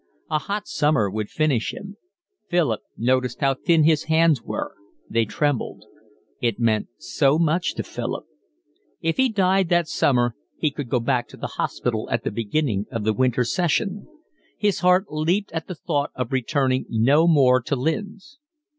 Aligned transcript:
A 0.31 0.39
hot 0.39 0.67
summer 0.67 1.11
would 1.11 1.29
finish 1.29 1.71
him; 1.75 1.95
Philip 2.49 2.81
noticed 2.97 3.39
how 3.41 3.53
thin 3.53 3.83
his 3.83 4.05
hands 4.05 4.41
were; 4.41 4.73
they 5.07 5.25
trembled. 5.25 5.85
It 6.41 6.59
meant 6.59 6.87
so 6.97 7.37
much 7.37 7.75
to 7.75 7.83
Philip. 7.83 8.25
If 9.01 9.17
he 9.17 9.29
died 9.29 9.69
that 9.69 9.87
summer 9.87 10.35
he 10.57 10.71
could 10.71 10.89
go 10.89 10.99
back 10.99 11.27
to 11.27 11.37
the 11.37 11.51
hospital 11.57 12.09
at 12.09 12.23
the 12.23 12.31
beginning 12.31 12.87
of 12.91 13.03
the 13.03 13.13
winter 13.13 13.43
session; 13.43 14.07
his 14.57 14.79
heart 14.79 15.05
leaped 15.11 15.51
at 15.51 15.67
the 15.67 15.75
thought 15.75 16.09
of 16.15 16.31
returning 16.31 16.87
no 16.89 17.27
more 17.27 17.61
to 17.61 17.75
Lynn's. 17.75 18.39